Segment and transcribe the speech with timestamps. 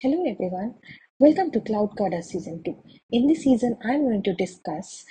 [0.00, 0.74] Hello everyone,
[1.18, 2.72] welcome to Cloud Kata Season 2.
[3.10, 5.04] In this season, I'm going to discuss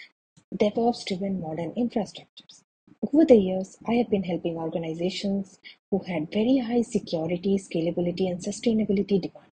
[0.55, 2.63] DevOps driven modern infrastructures.
[3.03, 5.59] Over the years, I have been helping organizations
[5.91, 9.51] who had very high security, scalability, and sustainability demand.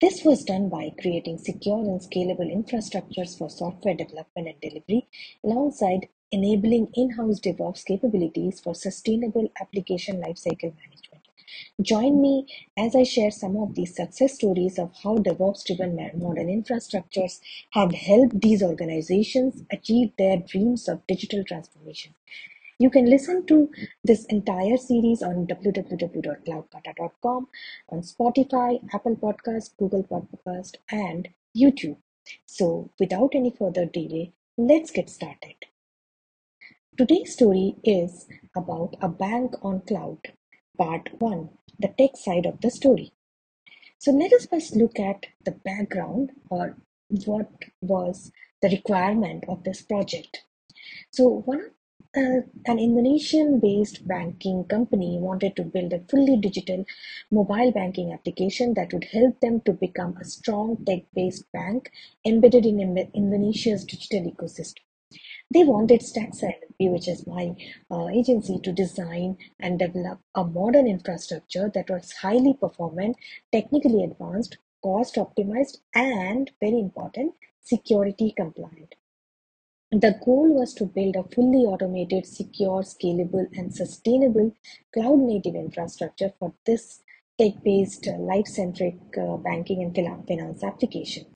[0.00, 5.06] This was done by creating secure and scalable infrastructures for software development and delivery,
[5.44, 11.11] alongside enabling in house DevOps capabilities for sustainable application lifecycle management.
[11.80, 12.46] Join me
[12.76, 17.40] as I share some of these success stories of how DevOps driven modern infrastructures
[17.70, 22.14] have helped these organizations achieve their dreams of digital transformation.
[22.78, 23.70] You can listen to
[24.02, 27.48] this entire series on www.cloudkata.com,
[27.90, 31.98] on Spotify, Apple Podcast, Google Podcast, and YouTube.
[32.46, 35.54] So, without any further delay, let's get started.
[36.98, 38.26] Today's story is
[38.56, 40.32] about a bank on cloud.
[40.78, 43.12] Part 1 The tech side of the story.
[43.98, 46.76] So, let us first look at the background or
[47.24, 50.44] what was the requirement of this project.
[51.10, 51.70] So, one
[52.14, 56.84] uh, an Indonesian based banking company wanted to build a fully digital
[57.30, 61.90] mobile banking application that would help them to become a strong tech based bank
[62.26, 64.82] embedded in Indonesia's digital ecosystem.
[65.52, 67.54] They wanted StackSilentB, which is my
[67.90, 73.18] uh, agency, to design and develop a modern infrastructure that was highly performant,
[73.52, 78.94] technically advanced, cost optimized, and very important, security compliant.
[79.90, 84.56] The goal was to build a fully automated, secure, scalable, and sustainable
[84.94, 87.02] cloud native infrastructure for this
[87.38, 89.94] tech based, life centric uh, banking and
[90.26, 91.26] finance application.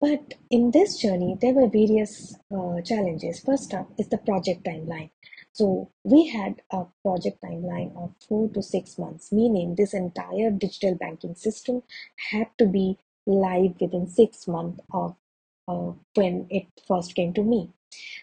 [0.00, 3.40] But in this journey, there were various uh, challenges.
[3.40, 5.10] First up is the project timeline.
[5.52, 10.94] So we had a project timeline of four to six months, meaning this entire digital
[10.94, 11.82] banking system
[12.30, 15.16] had to be live within six months of
[15.68, 17.70] uh, when it first came to me.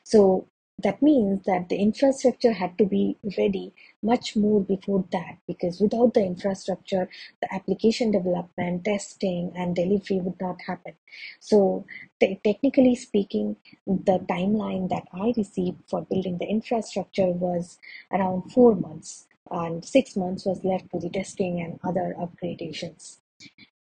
[0.04, 0.48] So
[0.80, 3.74] that means that the infrastructure had to be ready
[4.04, 7.10] much more before that because without the infrastructure
[7.42, 10.94] the application development testing and delivery would not happen.
[11.40, 11.86] So
[12.20, 13.56] t- technically speaking
[13.88, 17.80] the timeline that i received for building the infrastructure was
[18.12, 23.18] around 4 months and 6 months was left for the testing and other upgradations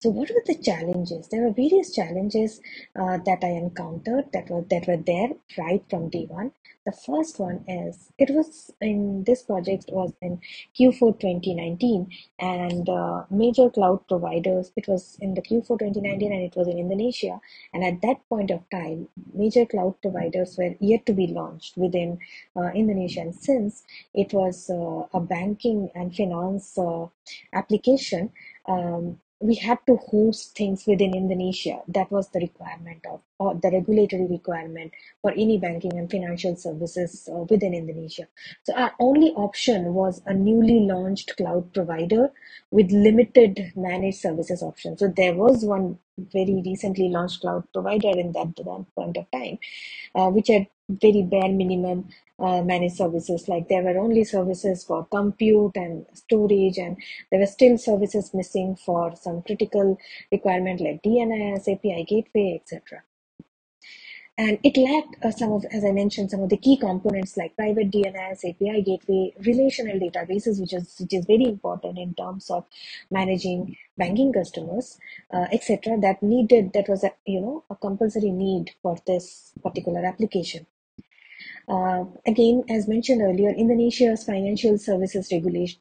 [0.00, 1.26] so what were the challenges?
[1.28, 2.60] There were various challenges
[2.94, 6.52] uh, that I encountered that were that were there right from day one.
[6.86, 10.40] The first one is it was in this project was in
[10.78, 14.70] Q4 2019 and uh, major cloud providers.
[14.76, 17.40] It was in the Q4 2019 and it was in Indonesia.
[17.74, 22.20] And at that point of time, major cloud providers were yet to be launched within
[22.56, 23.22] uh, Indonesia.
[23.22, 23.82] And since
[24.14, 27.06] it was uh, a banking and finance uh,
[27.52, 28.30] application.
[28.66, 31.80] Um, we had to host things within Indonesia.
[31.88, 37.28] That was the requirement of, or the regulatory requirement for any banking and financial services
[37.32, 38.26] uh, within Indonesia.
[38.64, 42.32] So our only option was a newly launched cloud provider
[42.72, 44.98] with limited managed services option.
[44.98, 49.58] So there was one very recently launched cloud provider in that, that point of time,
[50.16, 53.48] uh, which had very bare minimum uh, managed services.
[53.48, 56.96] Like there were only services for compute and storage and
[57.30, 59.98] there were still services missing for some critical
[60.32, 63.02] requirement like dns api gateway etc
[64.36, 67.56] and it lacked uh, some of as i mentioned some of the key components like
[67.56, 72.64] private dns api gateway relational databases which is which is very important in terms of
[73.10, 74.98] managing banking customers
[75.32, 80.04] uh, etc that needed that was a you know a compulsory need for this particular
[80.06, 80.66] application
[81.68, 85.78] uh, again, as mentioned earlier, Indonesia's financial services regulations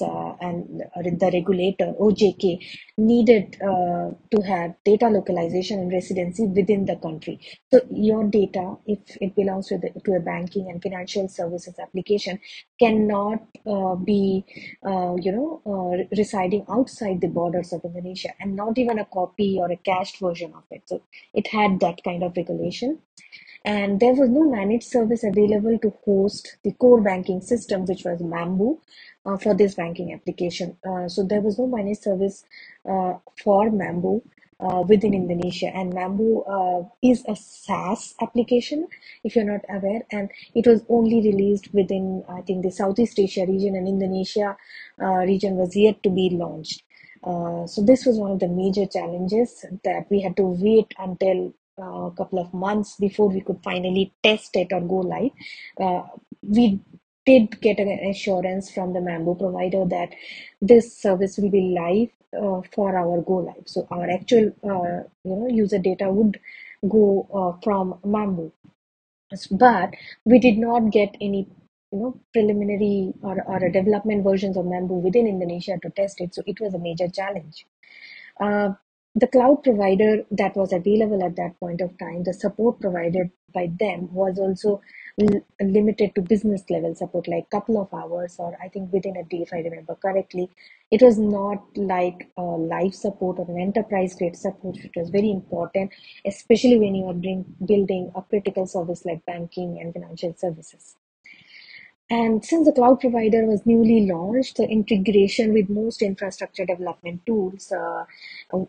[0.00, 2.58] uh, and the regulator OJK
[2.98, 7.40] needed uh, to have data localization and residency within the country.
[7.72, 12.38] So your data, if it belongs to, the, to a banking and financial services application,
[12.78, 14.44] cannot uh, be,
[14.86, 19.56] uh, you know, uh, residing outside the borders of Indonesia, and not even a copy
[19.58, 20.82] or a cached version of it.
[20.86, 23.00] So it had that kind of regulation
[23.64, 28.20] and there was no managed service available to host the core banking system, which was
[28.20, 28.78] Mambu,
[29.24, 30.76] uh, for this banking application.
[30.86, 32.44] Uh, so there was no managed service
[32.88, 34.20] uh, for Mambu
[34.60, 38.86] uh, within Indonesia, and Mambu uh, is a SaaS application,
[39.24, 43.46] if you're not aware, and it was only released within, I think, the Southeast Asia
[43.46, 44.56] region, and Indonesia
[45.02, 46.82] uh, region was yet to be launched.
[47.72, 52.10] so this was one of the major challenges that we had to wait until a
[52.16, 55.30] couple of months before we could finally test it or go live.
[55.80, 56.02] Uh,
[56.42, 56.80] we
[57.26, 60.10] did get an assurance from the Mambu provider that
[60.60, 62.10] this service will be live
[62.40, 63.64] uh, for our go live.
[63.66, 66.38] So our actual uh, you know user data would
[66.88, 68.52] go uh, from Mambu,
[69.50, 69.94] but
[70.24, 71.48] we did not get any
[71.92, 76.34] you know preliminary or, or development versions of Mambu within Indonesia to test it.
[76.34, 77.66] So it was a major challenge.
[79.16, 83.66] The cloud provider that was available at that point of time, the support provided by
[83.80, 84.82] them was also
[85.60, 89.42] limited to business level support, like couple of hours or I think within a day,
[89.42, 90.50] if I remember correctly.
[90.90, 95.30] It was not like a live support or an enterprise grade support, which was very
[95.30, 95.92] important,
[96.24, 100.96] especially when you are bring, building a critical service like banking and financial services.
[102.10, 107.72] And since the cloud provider was newly launched, the integration with most infrastructure development tools
[107.72, 108.04] uh,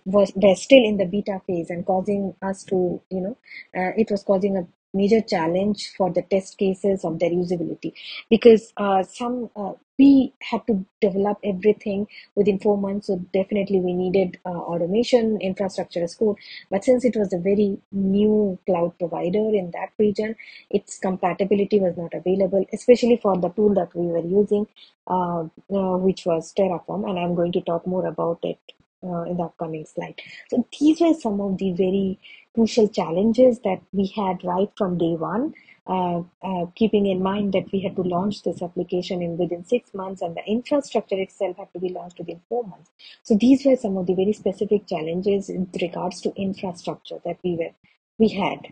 [0.06, 0.30] was
[0.62, 3.38] still in the beta phase and causing us to, you know,
[3.76, 7.92] uh, it was causing a major challenge for the test cases of their usability.
[8.30, 13.94] Because uh, some uh, we had to develop everything within four months so definitely we
[13.94, 16.38] needed uh, automation infrastructure as code.
[16.70, 20.36] But since it was a very new cloud provider in that region
[20.70, 24.68] its compatibility was not available especially for the tool that we were using
[25.08, 25.42] uh,
[25.74, 28.60] uh, which was terraform and i'm going to talk more about it
[29.04, 30.20] uh, in the upcoming slide.
[30.50, 32.20] So these were some of the very
[32.56, 35.54] crucial challenges that we had right from day one
[35.88, 39.94] uh, uh, keeping in mind that we had to launch this application in within six
[39.94, 42.90] months and the infrastructure itself had to be launched within four months.
[43.24, 47.56] So these were some of the very specific challenges in regards to infrastructure that we
[47.56, 47.72] were
[48.18, 48.68] we had.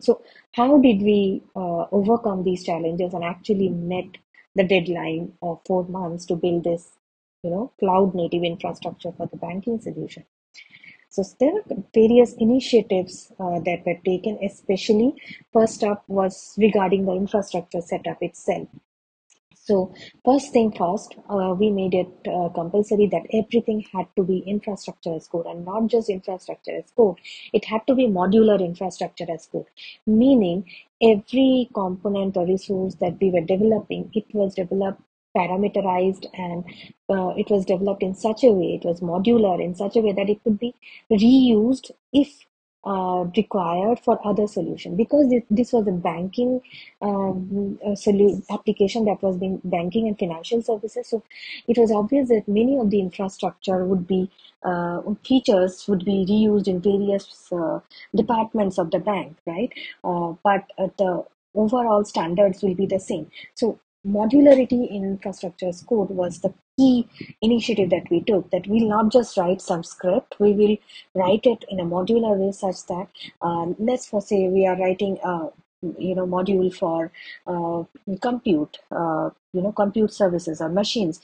[0.00, 0.22] So
[0.52, 4.18] how did we uh, overcome these challenges and actually met
[4.54, 6.90] the deadline of four months to build this,
[7.42, 10.24] you know, cloud native infrastructure for the banking solution?
[11.10, 15.14] So there are various initiatives uh, that were taken, especially
[15.52, 18.68] first up was regarding the infrastructure setup itself.
[19.54, 19.92] So
[20.24, 25.14] first thing first, uh, we made it uh, compulsory that everything had to be infrastructure
[25.14, 27.16] as code and not just infrastructure as code.
[27.52, 29.66] It had to be modular infrastructure as code,
[30.06, 30.64] meaning
[31.02, 35.02] every component or resource that we were developing, it was developed
[35.36, 36.64] parameterized and
[37.08, 40.12] uh, it was developed in such a way, it was modular in such a way
[40.12, 40.74] that it could be
[41.10, 42.46] reused if
[42.86, 44.96] uh, required for other solution.
[44.96, 46.60] Because this, this was a banking
[47.02, 51.22] um, solu- application that was being banking and financial services so
[51.68, 54.30] it was obvious that many of the infrastructure would be
[54.62, 57.80] uh, features would be reused in various uh,
[58.14, 59.72] departments of the bank right?
[60.04, 61.24] Uh, but uh, the
[61.54, 63.30] overall standards will be the same.
[63.54, 67.06] So modularity in infrastructure as code was the key
[67.42, 70.76] initiative that we took that we'll not just write some script we will
[71.14, 73.06] write it in a modular way such that
[73.42, 75.48] uh, let's for say we are writing a
[75.98, 77.10] you know module for
[77.46, 77.82] uh,
[78.20, 81.20] compute uh, you know compute services or machines.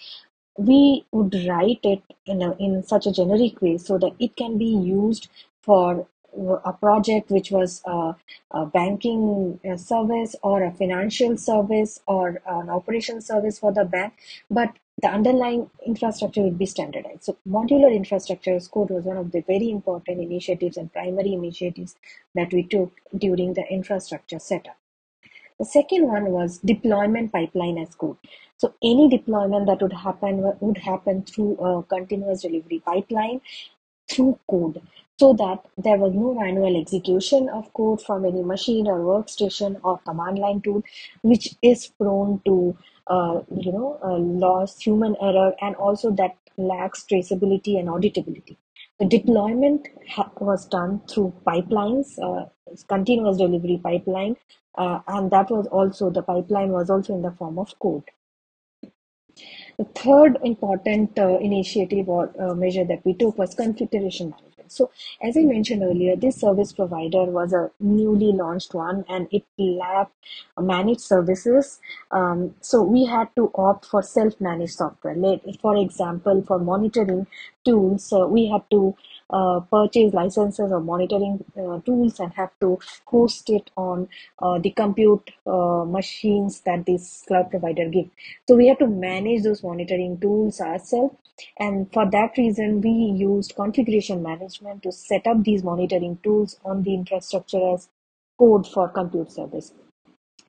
[0.59, 4.57] We would write it in a, in such a generic way so that it can
[4.57, 5.29] be used
[5.63, 6.07] for
[6.65, 8.15] a project which was a,
[8.53, 14.13] a banking uh, service or a financial service or an operation service for the bank,
[14.51, 14.73] but
[15.03, 17.25] the underlying infrastructure would be standardized.
[17.25, 21.97] So modular infrastructure as code was one of the very important initiatives and primary initiatives
[22.35, 24.79] that we took during the infrastructure setup.
[25.59, 28.17] The second one was deployment pipeline as code.
[28.59, 33.41] So any deployment that would happen would happen through a continuous delivery pipeline
[34.09, 34.81] through code
[35.19, 39.99] so that there was no manual execution of code from any machine or workstation or
[39.99, 40.83] command line tool,
[41.23, 42.77] which is prone to
[43.09, 48.57] uh, you know uh, loss, human error, and also that lacks traceability and auditability.
[48.99, 49.89] The deployment
[50.41, 52.47] was done through pipelines, uh,
[52.89, 54.37] continuous delivery pipeline,
[54.77, 58.05] uh, and that was also the pipeline was also in the form of code.
[59.79, 64.73] The third important uh, initiative or uh, measure that we took was configuration management.
[64.73, 64.91] So,
[65.23, 70.15] as I mentioned earlier, this service provider was a newly launched one and it lacked
[70.59, 71.79] managed services.
[72.11, 75.15] Um, so, we had to opt for self managed software.
[75.61, 77.27] For example, for monitoring
[77.65, 78.95] tools, uh, we had to
[79.31, 84.09] uh, purchase licenses or monitoring uh, tools and have to host it on
[84.41, 88.09] uh, the compute uh, machines that this cloud provider give.
[88.49, 91.17] So we have to manage those monitoring tools ourselves.
[91.59, 96.83] And for that reason, we used configuration management to set up these monitoring tools on
[96.83, 97.89] the infrastructure as
[98.39, 99.73] code for compute service.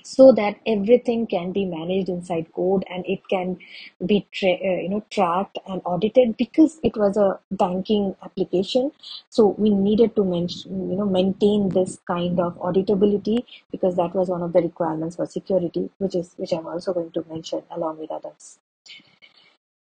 [0.10, 3.58] So that everything can be managed inside code and it can
[4.06, 8.92] be tra- uh, you know tracked and audited because it was a banking application.
[9.30, 14.30] So we needed to mention you know maintain this kind of auditability because that was
[14.30, 17.98] one of the requirements for security which is which i'm also going to mention along
[18.00, 18.60] with others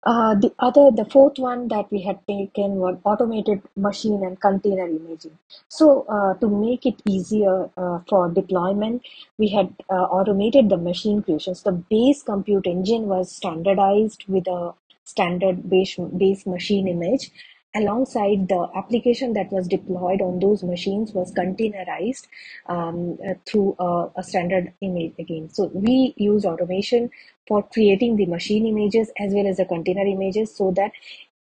[0.04, 4.86] uh, the other, the fourth one that we had taken was automated machine and container
[4.86, 5.38] imaging.
[5.68, 9.02] So uh, to make it easier uh, for deployment,
[9.36, 11.62] we had uh, automated the machine creations.
[11.62, 14.72] The base compute engine was standardized with a
[15.04, 17.30] standard base, base machine image
[17.74, 22.26] alongside the application that was deployed on those machines was containerized
[22.66, 25.48] um, uh, through a, a, standard image again.
[25.50, 27.10] So we use automation
[27.46, 30.92] for creating the machine images as well as the container images so that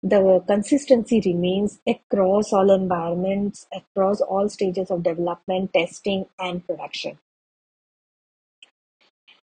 [0.02, 7.18] the consistency remains across all environments, across all stages of development, testing, and production.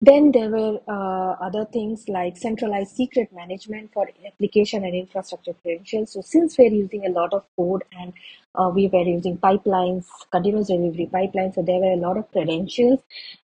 [0.02, 6.12] Then there were uh, other things like centralized secret management for application and infrastructure credentials.
[6.14, 8.14] So since we're using a lot of code and
[8.54, 13.00] uh, we were using pipelines, continuous delivery pipelines, so there were a lot of credentials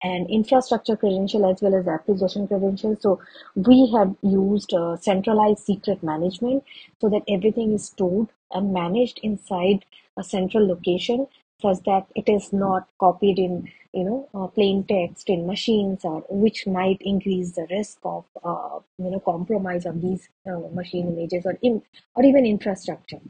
[0.01, 3.01] and infrastructure credential as well as application credentials.
[3.01, 3.19] So
[3.55, 6.63] we had used uh, centralized secret management
[6.99, 9.85] so that everything is stored and managed inside
[10.17, 11.27] a central location
[11.61, 16.23] such that it is not copied in you know uh, plain text in machines or
[16.29, 21.45] which might increase the risk of uh, you know compromise of these uh, machine images
[21.45, 21.81] or in,
[22.15, 23.21] or even infrastructure.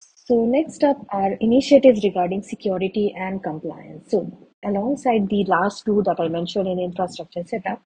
[0.00, 4.10] So next up are initiatives regarding security and compliance.
[4.10, 7.82] So alongside the last two that i mentioned in infrastructure setup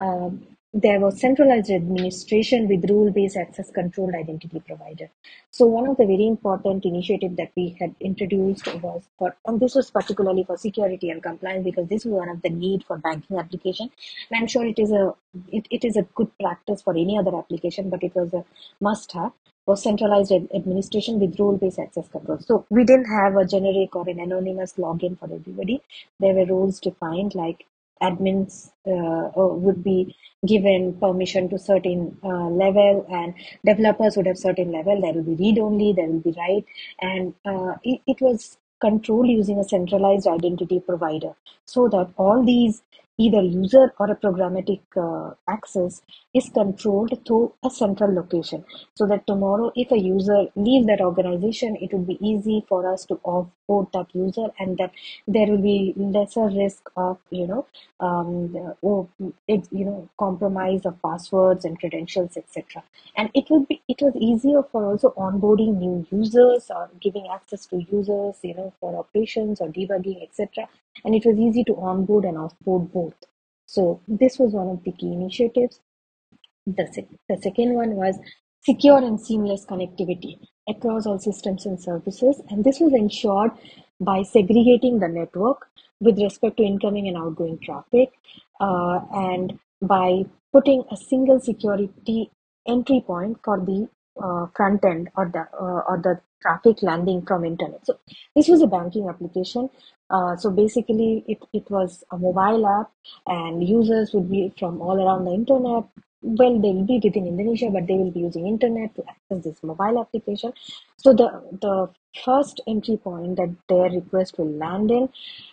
[0.00, 5.08] um, there was centralized administration with rule-based access controlled identity provider.
[5.52, 9.76] So one of the very important initiative that we had introduced was for, and this
[9.76, 13.38] was particularly for security and compliance because this was one of the need for banking
[13.38, 13.88] application.
[14.30, 15.14] And I'm sure it is a
[15.52, 18.44] it, it is a good practice for any other application, but it was a
[18.80, 19.30] must-have
[19.66, 22.38] was centralized administration with role-based access control.
[22.38, 25.80] So we didn't have a generic or an anonymous login for everybody.
[26.20, 27.64] There were roles defined like
[28.02, 30.14] admins uh, would be
[30.46, 33.34] given permission to certain uh, level and
[33.64, 35.00] developers would have certain level.
[35.00, 36.64] There will be read only there will be write
[37.00, 41.34] and uh, it, it was controlled using a centralized identity provider.
[41.64, 42.82] So that all these
[43.18, 46.02] either user or a programmatic uh, access
[46.34, 48.64] is controlled through a central location.
[48.94, 53.04] So that tomorrow if a user leaves that organization it would be easy for us
[53.06, 54.90] to offboard that user and that
[55.28, 57.66] there will be lesser risk of you know
[58.00, 59.08] um, oh,
[59.48, 62.82] it, you know compromise of passwords and credentials etc
[63.16, 67.66] and it will be it was easier for also onboarding new users or giving access
[67.66, 70.68] to users you know for operations or debugging etc
[71.04, 73.03] and it was easy to onboard and offboard both.
[73.66, 75.80] So this was one of the key initiatives.
[76.66, 76.86] The,
[77.28, 78.18] the second one was
[78.64, 82.40] secure and seamless connectivity across all systems and services.
[82.48, 83.52] And this was ensured
[84.00, 85.68] by segregating the network
[86.00, 88.10] with respect to incoming and outgoing traffic
[88.60, 92.30] uh, and by putting a single security
[92.66, 93.88] entry point for the
[94.22, 97.86] uh, front end or the uh, or the traffic landing from internet.
[97.86, 97.98] So
[98.36, 99.70] this was a banking application.
[100.10, 102.90] Uh, so basically, it, it was a mobile app,
[103.26, 105.84] and users would be from all around the internet.
[106.26, 109.62] Well, they will be within Indonesia, but they will be using internet to access this
[109.62, 110.54] mobile application.
[110.96, 111.28] So the
[111.60, 111.90] the
[112.24, 115.10] first entry point that their request will land in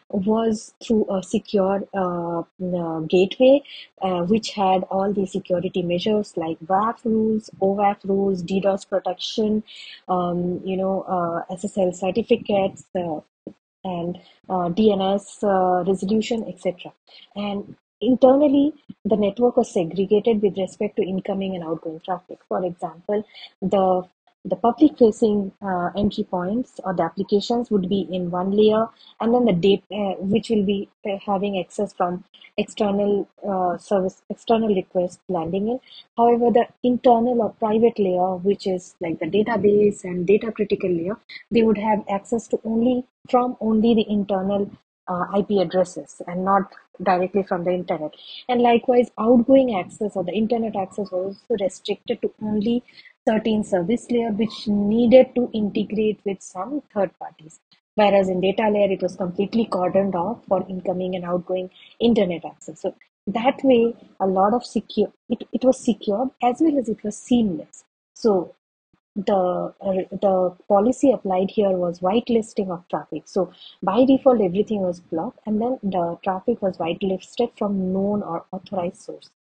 [0.07, 3.61] was through a secure uh, uh, gateway,
[4.01, 9.63] uh, which had all the security measures like WAF rules, OWASP rules, DDoS protection,
[10.07, 13.19] um, you know, uh, SSL certificates, uh,
[13.83, 16.93] and uh, DNS resolution, etc.
[17.35, 18.73] And internally,
[19.05, 22.39] the network was segregated with respect to incoming and outgoing traffic.
[22.47, 23.23] For example,
[23.61, 24.07] the
[24.43, 28.87] the public facing uh, entry points or the applications would be in one layer
[29.19, 32.23] and then the data uh, which will be uh, having access from
[32.57, 35.79] external uh, service external request landing in
[36.17, 41.17] however the internal or private layer which is like the database and data critical layer
[41.51, 44.69] they would have access to only from only the internal
[45.11, 48.13] uh, IP addresses and not directly from the internet.
[48.47, 52.83] And likewise, outgoing access or the internet access was also restricted to only
[53.27, 57.59] certain service layer which needed to integrate with some third parties.
[57.95, 62.81] Whereas in data layer, it was completely cordoned off for incoming and outgoing internet access.
[62.81, 62.95] So
[63.27, 67.17] that way, a lot of secure, it, it was secured as well as it was
[67.17, 67.83] seamless.
[68.13, 68.55] So
[69.15, 73.23] the uh, the policy applied here was whitelisting of traffic.
[73.25, 73.51] So
[73.83, 79.01] by default, everything was blocked, and then the traffic was whitelisted from known or authorized
[79.01, 79.31] sources.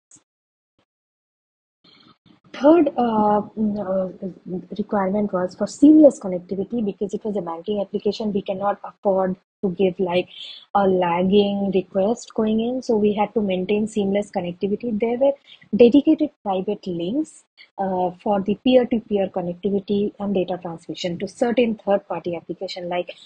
[2.61, 8.35] Third uh, mm, uh, requirement was for seamless connectivity because it was a banking application.
[8.35, 10.29] We cannot afford to give like
[10.75, 14.99] a lagging request going in, so we had to maintain seamless connectivity.
[15.01, 15.33] There were
[15.75, 17.45] dedicated private links
[17.79, 23.17] uh, for the peer-to-peer connectivity and data transmission to certain third-party application like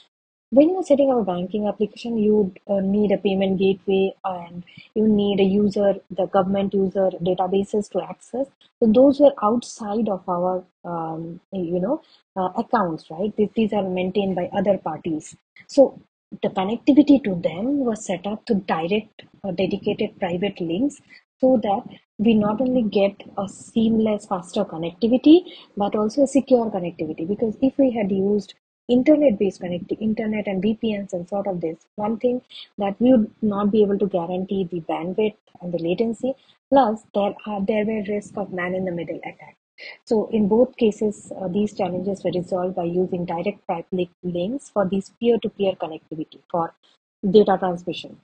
[0.55, 5.09] when you're setting up a banking application, you uh, need a payment gateway and you
[5.09, 8.47] need a user, the government user databases to access.
[8.79, 12.03] So those were outside of our, um, you know,
[12.37, 13.33] uh, accounts, right?
[13.57, 15.37] These are maintained by other parties.
[15.67, 16.01] So
[16.43, 21.01] the connectivity to them was set up to direct uh, dedicated private links
[21.41, 21.83] so that
[22.19, 25.41] we not only get a seamless, faster connectivity,
[25.77, 27.27] but also a secure connectivity.
[27.27, 28.55] Because if we had used
[28.89, 32.43] internet-based connectivity, internet and VPNs and sort of this, one thing
[32.79, 36.35] that we would not be able to guarantee the bandwidth and the latency.
[36.71, 39.57] Plus, there are there were risk of man-in-the-middle attack.
[40.05, 44.89] So in both cases, uh, these challenges were resolved by using direct public links for
[44.89, 46.75] these peer-to-peer connectivity for
[47.29, 48.21] data transmission.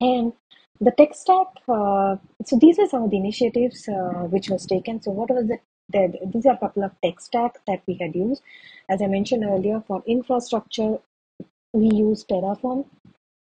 [0.00, 0.32] And
[0.80, 5.00] the tech stack, uh, so these are some of the initiatives uh, which was taken.
[5.00, 5.58] So what was the
[5.92, 8.42] these are a couple of tech stacks that we had used.
[8.88, 10.98] As I mentioned earlier, for infrastructure,
[11.72, 12.86] we used Terraform,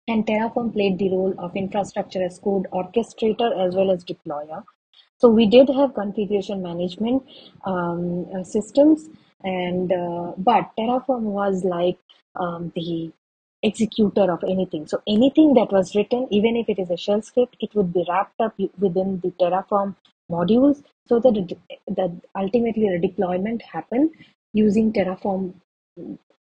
[0.07, 4.63] and Terraform played the role of infrastructure as code orchestrator as well as deployer.
[5.17, 7.23] So we did have configuration management
[7.65, 9.09] um, uh, systems,
[9.43, 11.97] and uh, but Terraform was like
[12.35, 13.11] um, the
[13.61, 14.87] executor of anything.
[14.87, 18.05] So anything that was written, even if it is a shell script, it would be
[18.07, 19.95] wrapped up within the Terraform
[20.29, 21.55] modules so that,
[21.87, 24.11] that ultimately the deployment happen
[24.53, 25.53] using Terraform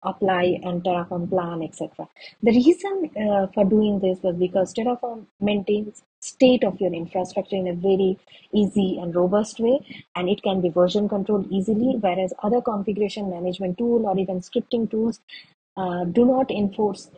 [0.06, 2.08] apply and Terraform plan, etc.
[2.44, 7.68] The reason uh, for doing this was because Terraform maintains state of your infrastructure in
[7.68, 8.18] a very
[8.54, 9.80] easy and robust way,
[10.16, 14.90] and it can be version controlled easily, whereas other configuration management tool or even scripting
[14.90, 15.20] tools
[15.78, 17.10] uh, do not enforce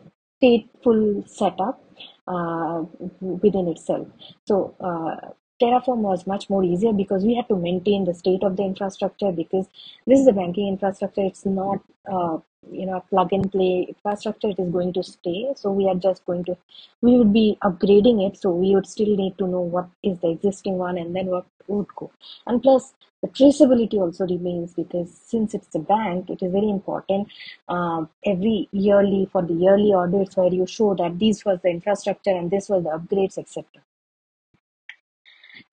[0.42, 1.82] stateful setup
[2.26, 2.84] uh,
[3.20, 4.08] within itself.
[4.46, 8.56] So uh, Terraform was much more easier because we had to maintain the state of
[8.56, 9.66] the infrastructure because
[10.06, 11.22] this is a banking infrastructure.
[11.22, 12.38] It's not, uh,
[12.70, 14.50] you know, plug and play infrastructure.
[14.50, 15.52] It is going to stay.
[15.56, 16.56] So we are just going to,
[17.00, 18.36] we would be upgrading it.
[18.36, 21.46] So we would still need to know what is the existing one and then what
[21.66, 22.10] would go.
[22.46, 27.28] And plus, the traceability also remains because since it's a bank, it is very important.
[27.68, 32.30] Uh, every yearly for the yearly audits where you show that this was the infrastructure
[32.30, 33.64] and this was the upgrades, etc.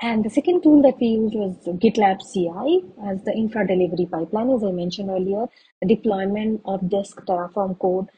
[0.02, 4.50] And the second tool that we used was GitLab CI as the infra delivery pipeline.
[4.50, 5.46] As I mentioned earlier,
[5.82, 8.10] the deployment of disk Terraform code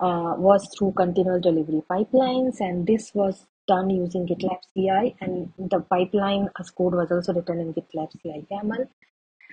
[0.00, 5.80] uh, was through continuous delivery pipelines, and this was done using GitLab CI, and the
[5.80, 8.88] pipeline as code was also written in GitLab CI YAML.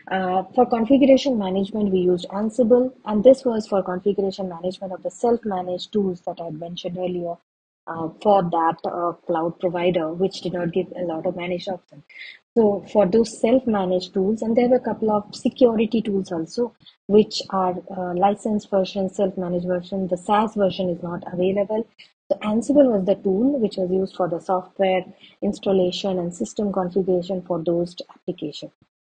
[0.09, 5.11] Uh, for configuration management, we used Ansible, and this was for configuration management of the
[5.11, 7.35] self-managed tools that I had mentioned earlier,
[7.89, 12.03] uh, for that uh, cloud provider, which did not give a lot of managed options.
[12.55, 16.73] So for those self-managed tools, and there were a couple of security tools also,
[17.07, 20.07] which are uh, licensed version, self-managed version.
[20.07, 21.87] The SaaS version is not available.
[22.31, 25.03] So Ansible was the tool which was used for the software
[25.41, 28.71] installation and system configuration for those applications.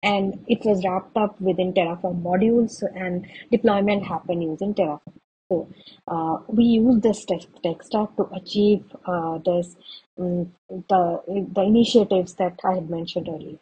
[0.04, 5.14] And it was wrapped up within Terraform modules and deployment happened using Terraform.
[5.52, 5.68] So
[6.08, 9.76] uh, we use this tech, tech stack to achieve uh, this
[10.18, 13.60] um, the the initiatives that I had mentioned earlier.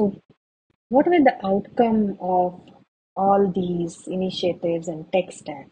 [0.00, 0.20] So,
[0.88, 2.60] what were the outcome of
[3.16, 5.68] all these initiatives and tech stack?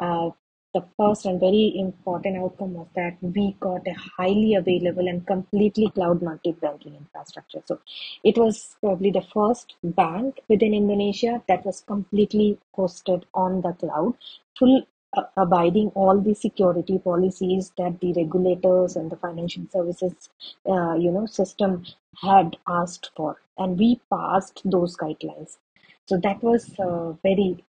[0.00, 0.30] Uh,
[0.72, 5.90] the first and very important outcome was that we got a highly available and completely
[5.90, 7.62] cloud native banking infrastructure.
[7.66, 7.80] So
[8.22, 14.14] it was probably the first bank within Indonesia that was completely hosted on the cloud,
[14.58, 14.82] full
[15.16, 20.28] uh, abiding all the security policies that the regulators and the financial services,
[20.68, 21.84] uh, you know, system
[22.22, 25.58] had asked for, and we passed those guidelines.
[26.06, 27.64] So that was a very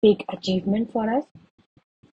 [0.00, 1.24] big achievement for us.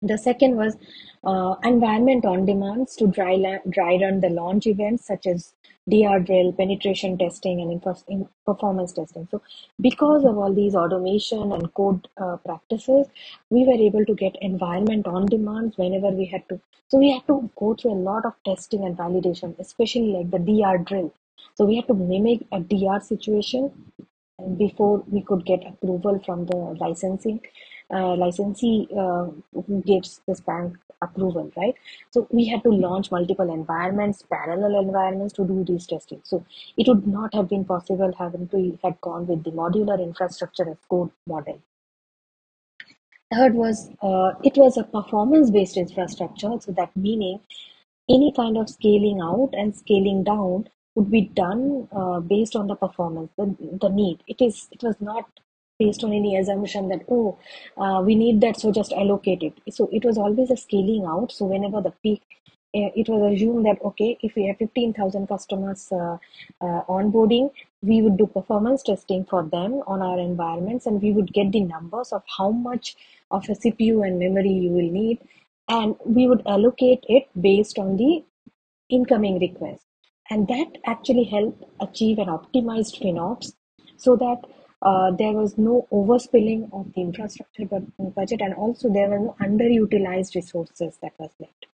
[0.02, 0.76] The second was
[1.24, 5.54] uh, environment on demands to dry, dry run the launch events such as
[5.88, 9.26] DR drill, penetration testing, and in performance testing.
[9.30, 9.42] So,
[9.80, 13.08] because of all these automation and code uh, practices,
[13.50, 16.60] we were able to get environment on demands whenever we had to.
[16.88, 20.38] So, we had to go through a lot of testing and validation, especially like the
[20.38, 21.12] DR drill.
[21.54, 23.72] So we had to mimic a DR situation
[24.56, 27.40] before we could get approval from the licensing
[27.92, 29.26] uh, licensee uh,
[29.86, 31.74] gives this bank approval, right?
[32.10, 36.20] So we had to launch multiple environments, parallel environments to do these testing.
[36.24, 36.44] So
[36.76, 40.76] it would not have been possible having we had gone with the modular infrastructure as
[40.90, 41.60] code model.
[43.32, 47.40] Third was uh, it was a performance based infrastructure, so that meaning
[48.08, 52.74] any kind of scaling out and scaling down would be done uh, based on the
[52.74, 54.22] performance, the, the need.
[54.26, 55.26] It is it was not
[55.78, 57.38] based on any assumption that oh
[57.76, 59.54] uh, we need that so just allocate it.
[59.72, 61.32] So it was always a scaling out.
[61.32, 62.22] So whenever the peak
[62.74, 66.18] uh, it was assumed that okay if we have 15000 customers uh,
[66.60, 67.50] uh, onboarding
[67.82, 71.60] we would do performance testing for them on our environments and we would get the
[71.60, 72.96] numbers of how much
[73.30, 75.18] of a cpu and memory you will need
[75.68, 78.24] and we would allocate it based on the
[78.88, 79.84] incoming request.
[80.30, 83.52] And that actually helped achieve an optimized FinOps
[83.96, 84.42] so that
[84.82, 87.66] there was no overspilling of the infrastructure
[87.98, 91.66] budget and also there were no underutilized resources that was left.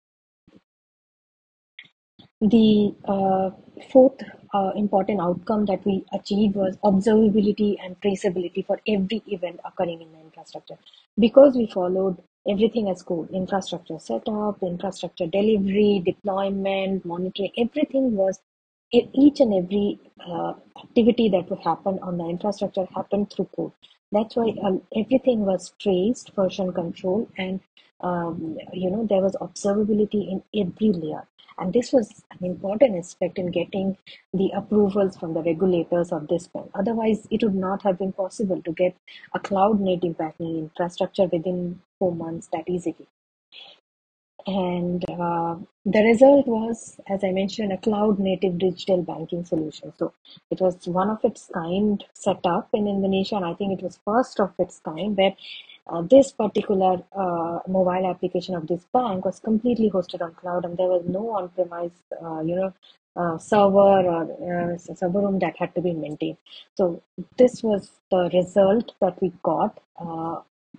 [2.40, 3.50] The uh,
[3.90, 10.00] fourth uh, important outcome that we achieved was observability and traceability for every event occurring
[10.00, 10.78] in the infrastructure.
[11.18, 18.38] Because we followed everything as code, infrastructure setup, infrastructure delivery, deployment, monitoring, everything was
[18.92, 23.72] each and every uh, activity that would happen on the infrastructure happened through code.
[24.12, 27.60] That's why uh, everything was traced, version control, and
[28.00, 31.26] um, you know there was observability in every layer.
[31.58, 33.96] And this was an important aspect in getting
[34.32, 36.70] the approvals from the regulators of this bank.
[36.74, 38.96] Otherwise, it would not have been possible to get
[39.34, 43.06] a cloud native banking infrastructure within four months that easily
[44.46, 49.92] and uh, the result was as i mentioned a cloud native digital banking solution.
[49.98, 50.12] So
[50.50, 53.98] it was one of its kind set up in indonesia and i think it was
[54.04, 55.34] first of its kind where
[55.86, 60.76] uh, this particular uh, mobile application of this bank was completely hosted on cloud and
[60.76, 62.72] there was no on-premise uh, you know
[63.16, 66.36] uh, server or uh, server room that had to be maintained.
[66.76, 67.00] So
[67.38, 69.78] this was the result that we got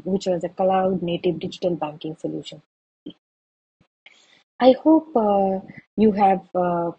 [0.04, 2.62] which was a cloud native digital banking solution
[4.60, 5.60] I hope uh,
[5.98, 6.92] you have, uh,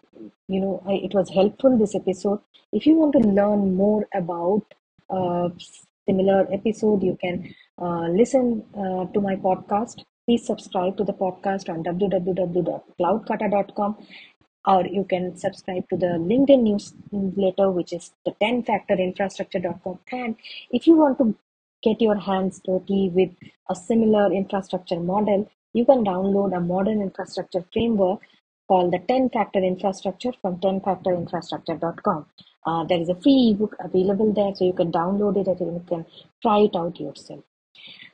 [0.49, 2.41] you know, it was helpful this episode.
[2.73, 4.65] If you want to learn more about
[5.09, 5.49] uh,
[6.07, 10.05] similar episode, you can uh, listen uh, to my podcast.
[10.27, 13.97] Please subscribe to the podcast on www.cloudkata.com
[14.67, 16.81] or you can subscribe to the LinkedIn
[17.13, 20.01] newsletter, which is the 10factorinfrastructure.com.
[20.11, 20.35] And
[20.71, 21.37] if you want to
[21.83, 23.31] get your hands dirty with
[23.71, 28.21] a similar infrastructure model, you can download a modern infrastructure framework
[28.69, 32.27] called the 10 factor infrastructure from 10factorinfrastructure.com.
[32.67, 35.85] Uh, there is a free ebook available there, so you can download it and you
[35.89, 36.05] can
[36.43, 37.45] try it out yourself.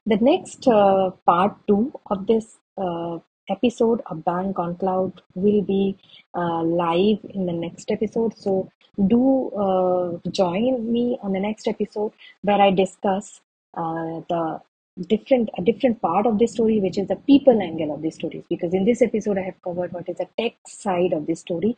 [0.04, 5.96] The next uh, part two of this uh, episode of Bank on Cloud will be
[6.34, 8.36] uh, live in the next episode.
[8.36, 8.70] So
[9.06, 12.12] do uh, join me on the next episode
[12.42, 13.40] where I discuss
[13.74, 14.60] uh, the
[15.00, 18.44] different a different part of this story which is the people angle of this story.
[18.48, 21.76] Because in this episode i have covered what is the tech side of this story.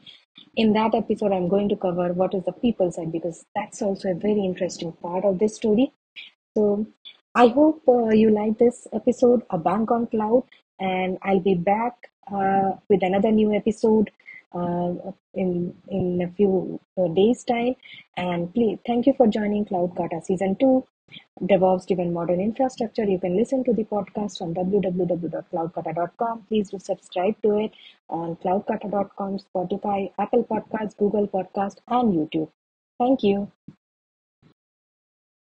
[0.57, 4.11] In that episode i'm going to cover what is the people side because that's also
[4.11, 5.92] a very interesting part of this story.
[6.57, 6.87] So
[7.35, 10.44] i hope uh, you like this episode a bank on cloud
[10.81, 11.94] and i'll be back
[12.33, 14.11] uh, with another new episode
[14.55, 14.94] uh,
[15.35, 17.74] in in a few uh, days time.
[18.16, 20.87] And please thank you for joining cloud kata season 2
[21.42, 23.04] DevOps driven modern infrastructure.
[23.04, 26.42] You can listen to the podcast on www.cloudkata.com.
[26.48, 27.72] Please do subscribe to it
[28.08, 32.50] on cloudkata.com, Spotify, Apple Podcasts, Google Podcast, and YouTube.
[32.98, 33.50] Thank you.